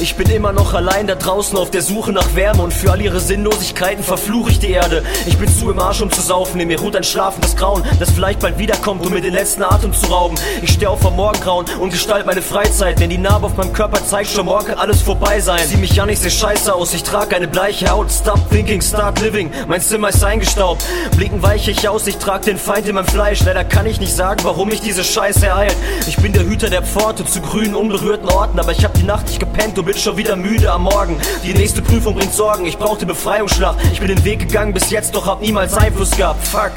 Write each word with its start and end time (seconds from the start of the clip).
Ich 0.00 0.16
bin 0.16 0.28
immer 0.28 0.52
noch 0.52 0.74
allein 0.74 1.06
da 1.06 1.14
draußen 1.14 1.56
auf 1.56 1.70
der 1.70 1.80
Suche 1.80 2.12
nach 2.12 2.34
Wärme 2.34 2.62
und 2.62 2.74
für 2.74 2.90
all 2.90 3.00
ihre 3.00 3.20
Sinnlosigkeiten 3.20 4.02
verfluche 4.02 4.50
ich 4.50 4.58
die 4.58 4.70
Erde. 4.70 5.04
Ich 5.24 5.38
bin 5.38 5.48
zu 5.48 5.70
im 5.70 5.78
Arsch, 5.78 6.02
um 6.02 6.10
zu 6.10 6.20
saufen, 6.20 6.60
in 6.60 6.68
mir 6.68 6.80
ruht 6.80 6.96
ein 6.96 7.04
schlafendes 7.04 7.54
Grauen, 7.54 7.84
das 8.00 8.10
vielleicht 8.10 8.40
bald 8.40 8.58
wiederkommt, 8.58 9.06
um 9.06 9.12
mir 9.12 9.20
den 9.20 9.32
letzten 9.32 9.62
Atem 9.62 9.92
zu 9.92 10.06
rauben. 10.06 10.36
Ich 10.62 10.72
stehe 10.72 10.90
auf 10.90 11.06
am 11.06 11.14
Morgengrauen 11.14 11.66
und 11.78 11.90
gestalte 11.90 12.26
meine 12.26 12.42
Freizeit, 12.42 12.98
denn 12.98 13.08
die 13.08 13.18
Narbe 13.18 13.46
auf 13.46 13.56
meinem 13.56 13.72
Körper 13.72 14.04
zeigt 14.04 14.30
schon 14.30 14.46
morgen 14.46 14.66
kann 14.66 14.78
alles 14.78 15.02
vorbei 15.02 15.40
sein. 15.40 15.60
Sieh 15.64 15.76
mich 15.76 16.00
an, 16.00 16.08
ich 16.08 16.18
seh 16.18 16.30
scheiße 16.30 16.74
aus, 16.74 16.92
ich 16.92 17.02
trage 17.04 17.36
eine 17.36 17.46
bleiche 17.48 17.88
Haut. 17.90 18.10
Stop 18.10 18.50
thinking, 18.50 18.82
start 18.82 19.20
living, 19.20 19.50
mein 19.68 19.80
Zimmer 19.80 20.08
ist 20.08 20.24
eingestaubt. 20.24 20.84
Blicken 21.16 21.42
weiche 21.42 21.70
ich 21.70 21.88
aus, 21.88 22.06
ich 22.06 22.16
trage 22.16 22.46
den 22.46 22.58
Feind 22.58 22.88
in 22.88 22.96
meinem 22.96 23.06
Fleisch. 23.06 23.44
Leider 23.44 23.64
kann 23.64 23.86
ich 23.86 24.00
nicht 24.00 24.14
sagen, 24.14 24.40
warum 24.42 24.68
mich 24.68 24.80
diese 24.80 25.04
Scheiße 25.04 25.46
ereilt. 25.46 25.76
Ich 26.08 26.16
bin 26.16 26.32
der 26.32 26.44
Hüter 26.44 26.70
der 26.70 26.82
Pforte 26.82 27.24
zu 27.24 27.40
grünen, 27.40 27.74
unberührten 27.74 28.28
Orten, 28.28 28.58
aber 28.58 28.72
ich 28.72 28.84
hab 28.84 28.94
die 28.94 29.04
Nacht 29.04 29.26
nicht 29.26 29.40
gepennt 29.40 29.78
und 29.78 29.83
bin 29.84 29.96
schon 29.96 30.16
wieder 30.16 30.34
müde 30.34 30.72
am 30.72 30.84
Morgen. 30.84 31.16
Die 31.44 31.52
nächste 31.52 31.82
Prüfung 31.82 32.14
bringt 32.14 32.32
Sorgen, 32.32 32.64
ich 32.64 32.78
brauchte 32.78 33.04
Befreiungsschlag. 33.06 33.76
Ich 33.92 34.00
bin 34.00 34.08
den 34.08 34.24
Weg 34.24 34.40
gegangen 34.40 34.72
bis 34.72 34.90
jetzt, 34.90 35.14
doch 35.14 35.26
hab 35.26 35.42
niemals 35.42 35.74
Einfluss 35.74 36.10
gehabt. 36.12 36.46
Fuck. 36.46 36.72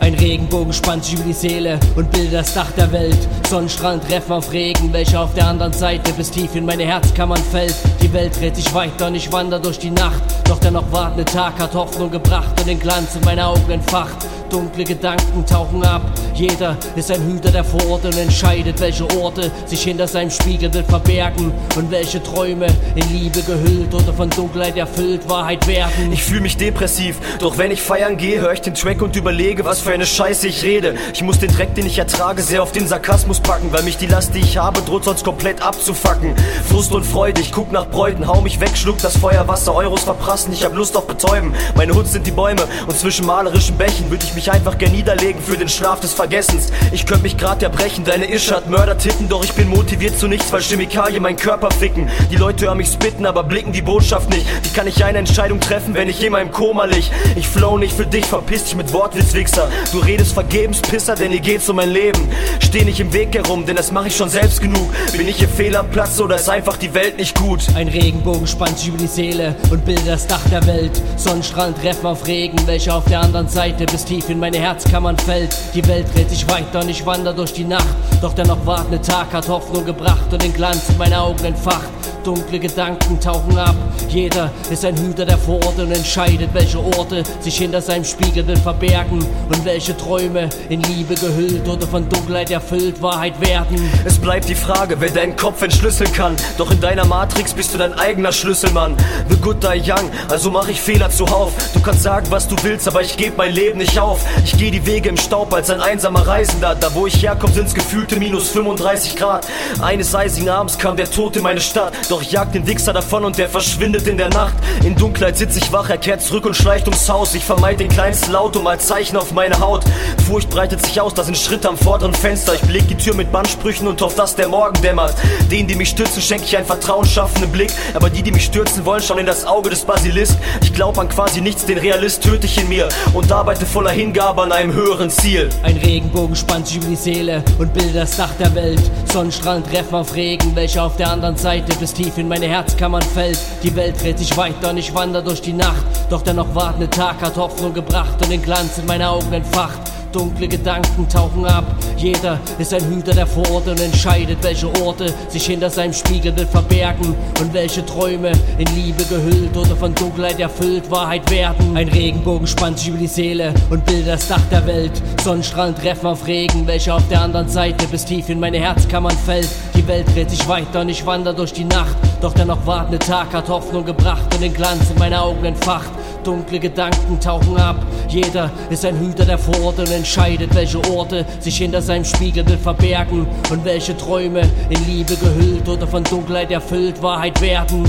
Ein 0.00 0.14
Regenbogen 0.14 0.72
spannt 0.72 1.04
sich 1.04 1.14
über 1.14 1.24
die 1.24 1.32
Seele 1.32 1.80
und 1.96 2.10
bildet 2.10 2.34
das 2.34 2.54
Dach 2.54 2.70
der 2.72 2.92
Welt. 2.92 3.16
Sonnenstrahlen 3.48 4.00
treffen 4.00 4.32
auf 4.32 4.52
Regen, 4.52 4.92
welcher 4.92 5.22
auf 5.22 5.34
der 5.34 5.46
anderen 5.46 5.72
Seite 5.72 6.12
bis 6.12 6.30
tief 6.30 6.54
in 6.54 6.66
meine 6.66 6.84
Herzkammern 6.84 7.42
fällt. 7.50 7.74
Die 8.02 8.12
Welt 8.12 8.38
dreht 8.38 8.56
sich 8.56 8.72
weiter 8.74 9.06
und 9.06 9.14
ich 9.14 9.32
wandere 9.32 9.60
durch 9.60 9.78
die 9.78 9.90
Nacht. 9.90 10.22
Doch 10.44 10.58
der 10.58 10.72
noch 10.72 10.92
wartende 10.92 11.24
Tag 11.24 11.58
hat 11.58 11.74
Hoffnung 11.74 12.10
gebracht 12.10 12.58
und 12.60 12.66
den 12.66 12.80
Glanz 12.80 13.16
in 13.16 13.24
meine 13.24 13.46
Augen 13.46 13.70
entfacht. 13.70 14.26
Dunkle 14.54 14.84
Gedanken 14.84 15.44
tauchen 15.44 15.82
ab. 15.82 16.02
Jeder 16.32 16.76
ist 16.94 17.10
ein 17.10 17.20
Hüter 17.24 17.50
der 17.50 17.64
Vororte 17.64 18.06
und 18.06 18.16
entscheidet, 18.16 18.80
welche 18.80 19.04
Orte 19.18 19.50
sich 19.66 19.82
hinter 19.82 20.06
seinem 20.06 20.30
Spiegelbild 20.30 20.86
verbergen 20.86 21.52
und 21.74 21.90
welche 21.90 22.22
Träume 22.22 22.68
in 22.94 23.12
Liebe 23.12 23.42
gehüllt 23.42 23.92
oder 23.92 24.12
von 24.12 24.30
Dunkelheit 24.30 24.76
erfüllt 24.76 25.28
Wahrheit 25.28 25.66
werden. 25.66 26.12
Ich 26.12 26.22
fühle 26.22 26.42
mich 26.42 26.56
depressiv, 26.56 27.16
doch 27.40 27.58
wenn 27.58 27.72
ich 27.72 27.82
feiern 27.82 28.16
gehe, 28.16 28.40
höre 28.40 28.52
ich 28.52 28.60
den 28.60 28.74
Track 28.74 29.02
und 29.02 29.16
überlege, 29.16 29.64
was 29.64 29.80
für 29.80 29.90
eine 29.90 30.06
Scheiße 30.06 30.46
ich 30.46 30.62
rede. 30.62 30.94
Ich 31.12 31.22
muss 31.22 31.40
den 31.40 31.52
Dreck, 31.52 31.74
den 31.74 31.86
ich 31.86 31.98
ertrage, 31.98 32.40
sehr 32.40 32.62
auf 32.62 32.70
den 32.70 32.86
Sarkasmus 32.86 33.40
packen, 33.40 33.72
weil 33.72 33.82
mich 33.82 33.96
die 33.96 34.06
Last, 34.06 34.36
die 34.36 34.40
ich 34.40 34.56
habe, 34.56 34.82
droht 34.82 35.02
sonst 35.02 35.24
komplett 35.24 35.62
abzufacken. 35.62 36.32
Frust 36.68 36.92
und 36.92 37.04
Freude, 37.04 37.40
ich 37.40 37.50
guck 37.50 37.72
nach 37.72 37.88
Bräuten, 37.88 38.28
hau 38.28 38.40
mich 38.40 38.60
weg, 38.60 38.76
schluck 38.76 38.98
das 38.98 39.16
Feuerwasser, 39.16 39.74
Euros 39.74 40.04
verprassen, 40.04 40.52
ich 40.52 40.64
hab 40.64 40.76
Lust 40.76 40.96
auf 40.96 41.08
Betäuben. 41.08 41.52
Meine 41.74 41.92
Hut 41.92 42.06
sind 42.06 42.24
die 42.24 42.30
Bäume 42.30 42.62
und 42.86 42.96
zwischen 42.96 43.26
malerischen 43.26 43.76
Bächen 43.76 44.08
würde 44.10 44.24
ich 44.24 44.34
mich 44.34 44.43
einfach 44.50 44.78
gern 44.78 44.92
niederlegen 44.92 45.40
für 45.40 45.56
den 45.56 45.68
Schlaf 45.68 46.00
des 46.00 46.12
Vergessens. 46.12 46.72
Ich 46.92 47.06
könnte 47.06 47.22
mich 47.22 47.36
grad 47.36 47.62
erbrechen, 47.62 48.04
deine 48.04 48.30
Isch 48.30 48.50
hat 48.50 48.68
Mörder 48.68 48.98
tippen, 48.98 49.28
doch 49.28 49.44
ich 49.44 49.52
bin 49.52 49.68
motiviert 49.68 50.18
zu 50.18 50.28
nichts, 50.28 50.52
weil 50.52 50.62
Chemikalien 50.62 51.22
meinen 51.22 51.36
Körper 51.36 51.70
ficken. 51.70 52.08
Die 52.30 52.36
Leute 52.36 52.66
hören 52.66 52.78
mich 52.78 52.88
spitten, 52.88 53.26
aber 53.26 53.42
blicken 53.44 53.72
die 53.72 53.82
Botschaft 53.82 54.30
nicht. 54.30 54.46
Wie 54.62 54.68
kann 54.70 54.86
ich 54.86 55.04
eine 55.04 55.18
Entscheidung 55.18 55.60
treffen, 55.60 55.94
wenn 55.94 56.08
ich 56.08 56.22
immer 56.22 56.40
im 56.40 56.50
Koma 56.50 56.84
lig? 56.84 57.10
Ich 57.36 57.48
flow 57.48 57.78
nicht 57.78 57.94
für 57.94 58.06
dich, 58.06 58.24
verpiss 58.24 58.64
dich 58.64 58.76
mit 58.76 58.92
Wortwitzwichser. 58.92 59.68
Du 59.92 59.98
redest 59.98 60.32
vergebens, 60.32 60.80
Pisser, 60.80 61.14
denn 61.14 61.30
hier 61.30 61.40
geht's 61.40 61.68
um 61.68 61.76
mein 61.76 61.90
Leben. 61.90 62.28
Steh 62.60 62.84
nicht 62.84 63.00
im 63.00 63.12
Weg 63.12 63.34
herum, 63.34 63.66
denn 63.66 63.76
das 63.76 63.92
mache 63.92 64.08
ich 64.08 64.16
schon 64.16 64.28
selbst 64.28 64.60
genug. 64.60 64.90
Bin 65.16 65.28
ich 65.28 65.36
hier 65.36 65.48
fehl 65.48 65.76
am 65.76 65.90
Platz 65.90 66.20
oder 66.20 66.36
ist 66.36 66.48
einfach 66.48 66.76
die 66.76 66.92
Welt 66.94 67.18
nicht 67.18 67.38
gut? 67.38 67.60
Ein 67.74 67.88
Regenbogen 67.88 68.46
spannt 68.46 68.78
sich 68.78 68.88
über 68.88 68.98
die 68.98 69.06
Seele 69.06 69.54
und 69.70 69.84
bildet 69.84 70.08
das 70.08 70.26
Dach 70.26 70.42
der 70.50 70.66
Welt. 70.66 70.92
Sonnenstrahlen 71.16 71.74
treffen 71.74 72.06
auf 72.06 72.26
Regen, 72.26 72.58
welcher 72.66 72.96
auf 72.96 73.04
der 73.04 73.20
anderen 73.20 73.48
Seite 73.48 73.86
bis 73.86 74.04
tief 74.04 74.28
in 74.28 74.33
meine 74.38 74.58
Herzkammern 74.58 75.18
fällt. 75.18 75.56
Die 75.74 75.86
Welt 75.86 76.06
dreht 76.14 76.30
sich 76.30 76.48
weiter 76.48 76.80
und 76.80 76.88
ich 76.88 77.04
wandere 77.06 77.34
durch 77.34 77.52
die 77.52 77.64
Nacht. 77.64 77.86
Doch 78.20 78.34
der 78.34 78.46
noch 78.46 78.64
wartende 78.66 79.00
Tag 79.00 79.32
hat 79.32 79.48
Hoffnung 79.48 79.84
gebracht 79.84 80.32
und 80.32 80.42
den 80.42 80.52
Glanz 80.52 80.88
in 80.88 80.98
meine 80.98 81.20
Augen 81.20 81.44
entfacht. 81.44 81.88
Dunkle 82.24 82.58
Gedanken 82.58 83.20
tauchen 83.20 83.58
ab. 83.58 83.76
Jeder 84.08 84.50
ist 84.70 84.84
ein 84.84 84.96
Hüter 84.96 85.26
der 85.26 85.36
Vororte 85.36 85.82
und 85.82 85.92
entscheidet, 85.92 86.50
welche 86.54 86.78
Orte 86.78 87.22
sich 87.40 87.58
hinter 87.58 87.82
seinem 87.82 88.04
Spiegelbild 88.04 88.58
verbergen 88.58 89.18
und 89.18 89.64
welche 89.64 89.96
Träume 89.96 90.48
in 90.68 90.82
Liebe 90.82 91.14
gehüllt 91.14 91.68
oder 91.68 91.86
von 91.86 92.08
Dunkelheit 92.08 92.50
erfüllt 92.50 93.02
Wahrheit 93.02 93.38
werden. 93.40 93.90
Es 94.04 94.18
bleibt 94.18 94.48
die 94.48 94.54
Frage, 94.54 94.96
wer 95.00 95.10
deinen 95.10 95.36
Kopf 95.36 95.62
entschlüsseln 95.62 96.12
kann. 96.12 96.36
Doch 96.56 96.70
in 96.70 96.80
deiner 96.80 97.04
Matrix 97.04 97.52
bist 97.52 97.74
du 97.74 97.78
dein 97.78 97.92
eigener 97.92 98.32
Schlüsselmann. 98.32 98.96
The 99.28 99.36
good 99.36 99.62
die 99.62 99.90
young, 99.90 100.10
also 100.28 100.50
mach 100.50 100.68
ich 100.68 100.80
Fehler 100.80 101.10
zuhauf. 101.10 101.52
Du 101.74 101.80
kannst 101.80 102.02
sagen, 102.02 102.26
was 102.30 102.48
du 102.48 102.56
willst, 102.62 102.88
aber 102.88 103.02
ich 103.02 103.16
geb 103.16 103.36
mein 103.36 103.52
Leben 103.52 103.78
nicht 103.78 103.98
auf. 103.98 104.13
Ich 104.44 104.56
geh 104.56 104.70
die 104.70 104.86
Wege 104.86 105.08
im 105.08 105.16
Staub 105.16 105.52
als 105.52 105.70
ein 105.70 105.80
einsamer 105.80 106.26
Reisender. 106.26 106.74
Da 106.74 106.94
wo 106.94 107.06
ich 107.06 107.22
herkomme, 107.22 107.52
sind's 107.52 107.74
gefühlte 107.74 108.16
minus 108.16 108.50
35 108.50 109.16
Grad. 109.16 109.46
Eines 109.80 110.14
eisigen 110.14 110.48
Abends 110.48 110.78
kam 110.78 110.96
der 110.96 111.10
Tod 111.10 111.36
in 111.36 111.42
meine 111.42 111.60
Stadt. 111.60 111.92
Doch 112.08 112.22
ich 112.22 112.32
jag 112.32 112.52
den 112.52 112.66
Wichser 112.66 112.92
davon 112.92 113.24
und 113.24 113.38
der 113.38 113.48
verschwindet 113.48 114.06
in 114.06 114.18
der 114.18 114.28
Nacht. 114.30 114.54
In 114.84 114.96
Dunkelheit 114.96 115.36
sitz 115.36 115.56
ich 115.56 115.72
wach, 115.72 115.90
er 115.90 115.98
kehrt 115.98 116.22
zurück 116.22 116.46
und 116.46 116.56
schleicht 116.56 116.86
ums 116.86 117.08
Haus. 117.08 117.34
Ich 117.34 117.44
vermeid 117.44 117.80
den 117.80 117.88
kleinsten 117.88 118.32
Laut 118.32 118.56
um 118.56 118.66
als 118.66 118.86
Zeichen 118.86 119.16
auf 119.16 119.32
meine 119.32 119.58
Haut. 119.60 119.84
Furcht 120.26 120.50
breitet 120.50 120.84
sich 120.84 121.00
aus, 121.00 121.14
da 121.14 121.24
sind 121.24 121.36
Schritte 121.36 121.68
am 121.68 121.76
vorderen 121.76 122.14
Fenster. 122.14 122.54
Ich 122.54 122.60
beleg 122.62 122.88
die 122.88 122.96
Tür 122.96 123.14
mit 123.14 123.30
Bandsprüchen 123.32 123.86
und 123.86 124.00
hoff, 124.00 124.14
dass 124.14 124.34
der 124.34 124.48
Morgen 124.48 124.80
dämmert. 124.82 125.14
Denen, 125.50 125.68
die 125.68 125.74
mich 125.74 125.90
stützen, 125.90 126.22
schenke 126.22 126.44
ich 126.44 126.56
einen 126.56 126.66
vertrauensschaffenden 126.66 127.50
Blick. 127.52 127.70
Aber 127.94 128.10
die, 128.10 128.22
die 128.22 128.32
mich 128.32 128.44
stürzen 128.44 128.84
wollen, 128.84 129.02
schauen 129.02 129.18
in 129.18 129.26
das 129.26 129.46
Auge 129.46 129.70
des 129.70 129.84
Basilisk. 129.84 130.36
Ich 130.62 130.72
glaub 130.72 130.98
an 130.98 131.08
quasi 131.08 131.40
nichts, 131.40 131.64
den 131.66 131.78
Realist 131.78 132.22
töte 132.22 132.46
ich 132.46 132.58
in 132.58 132.68
mir 132.68 132.88
und 133.12 133.30
arbeite 133.30 133.66
voller 133.66 133.90
Hingabe 134.04 134.42
an 134.42 134.52
einem 134.52 134.74
höheren 134.74 135.08
Ziel. 135.08 135.48
Ein 135.62 135.78
Regenbogen 135.78 136.36
spannt 136.36 136.66
sich 136.66 136.76
über 136.76 136.88
die 136.88 136.94
Seele 136.94 137.42
und 137.58 137.72
bildet 137.72 137.96
das 137.96 138.18
Dach 138.18 138.32
der 138.38 138.54
Welt. 138.54 138.78
Sonnenstrahlen 139.10 139.64
treffen 139.64 139.94
auf 139.94 140.14
Regen, 140.14 140.54
welcher 140.54 140.84
auf 140.84 140.98
der 140.98 141.10
anderen 141.10 141.38
Seite 141.38 141.74
bis 141.76 141.94
tief 141.94 142.18
in 142.18 142.28
meine 142.28 142.46
Herzkammern 142.46 143.00
fällt. 143.00 143.38
Die 143.62 143.74
Welt 143.74 143.94
dreht 144.02 144.18
sich 144.18 144.36
weiter 144.36 144.68
und 144.68 144.76
ich 144.76 144.94
wandere 144.94 145.24
durch 145.24 145.40
die 145.40 145.54
Nacht. 145.54 145.86
Doch 146.10 146.20
der 146.20 146.34
noch 146.34 146.54
wartende 146.54 146.90
Tag 146.90 147.22
hat 147.22 147.36
Hoffnung 147.36 147.72
gebracht 147.72 148.16
und 148.20 148.30
den 148.30 148.42
Glanz 148.42 148.76
in 148.76 148.84
meine 148.84 149.08
Augen 149.08 149.32
entfacht. 149.32 149.80
Dunkle 150.14 150.46
Gedanken 150.46 151.08
tauchen 151.08 151.44
ab. 151.44 151.64
Jeder 151.96 152.38
ist 152.58 152.72
ein 152.72 152.84
Hüter 152.84 153.12
der 153.12 153.26
Vororte 153.26 153.72
und 153.72 153.80
entscheidet, 153.80 154.38
welche 154.42 154.68
Orte 154.80 155.12
sich 155.28 155.46
hinter 155.46 155.68
seinem 155.68 155.92
Spiegelbild 155.92 156.48
verbergen 156.48 157.16
und 157.40 157.52
welche 157.52 157.84
Träume 157.84 158.30
in 158.58 158.66
Liebe 158.76 159.04
gehüllt 159.04 159.56
oder 159.56 159.74
von 159.74 159.92
Dunkelheit 159.92 160.38
erfüllt 160.38 160.88
Wahrheit 160.88 161.28
werden. 161.30 161.76
Ein 161.76 161.88
Regenbogen 161.88 162.46
spannt 162.46 162.78
sich 162.78 162.88
über 162.88 162.98
die 162.98 163.08
Seele 163.08 163.52
und 163.70 163.84
bildet 163.86 164.14
das 164.14 164.28
Dach 164.28 164.42
der 164.52 164.64
Welt. 164.66 164.92
Sonnenstrahlen 165.24 165.74
treffen 165.74 166.06
auf 166.06 166.24
Regen, 166.28 166.64
welcher 166.68 166.94
auf 166.94 167.08
der 167.08 167.20
anderen 167.20 167.48
Seite 167.48 167.86
bis 167.88 168.04
tief 168.04 168.28
in 168.28 168.38
meine 168.38 168.58
Herzkammern 168.58 169.16
fällt. 169.26 169.48
Die 169.74 169.86
Welt 169.88 170.06
dreht 170.14 170.30
sich 170.30 170.46
weiter 170.46 170.82
und 170.82 170.90
ich 170.90 171.04
wandere 171.04 171.34
durch 171.34 171.52
die 171.52 171.64
Nacht. 171.64 171.96
Doch 172.20 172.34
der 172.34 172.44
noch 172.44 172.64
wartende 172.66 173.00
Tag 173.00 173.32
hat 173.32 173.48
Hoffnung 173.48 173.84
gebracht 173.84 174.32
und 174.32 174.42
den 174.42 174.54
Glanz 174.54 174.90
in 174.90 174.98
meine 174.98 175.20
Augen 175.20 175.44
entfacht. 175.44 175.90
Dunkle 176.24 176.58
Gedanken 176.58 177.20
tauchen 177.20 177.56
ab. 177.58 177.76
Jeder 178.08 178.50
ist 178.70 178.84
ein 178.84 178.98
Hüter 178.98 179.24
der 179.24 179.38
Vororte 179.38 179.82
und 179.82 179.92
entscheidet, 180.04 180.54
welche 180.54 180.78
Orte 180.90 181.24
sich 181.40 181.56
hinter 181.56 181.80
seinem 181.80 182.04
Spiegelbild 182.04 182.60
verbergen 182.60 183.26
und 183.50 183.64
welche 183.64 183.96
Träume 183.96 184.42
in 184.68 184.86
Liebe 184.86 185.16
gehüllt 185.16 185.66
oder 185.66 185.86
von 185.86 186.04
Dunkelheit 186.04 186.50
erfüllt 186.50 187.02
Wahrheit 187.02 187.40
werden. 187.40 187.84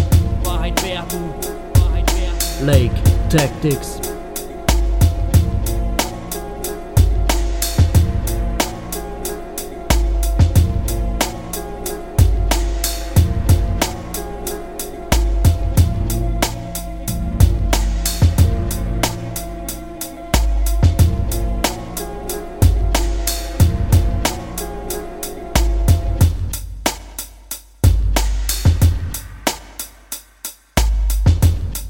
Wahrheit 0.45 0.81
werden. 0.81 1.19
Wahrheit 1.73 2.09
werden. 2.15 2.65
Lake 2.65 2.95
Tactics 3.29 4.04